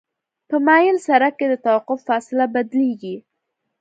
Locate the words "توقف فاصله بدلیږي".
1.65-3.15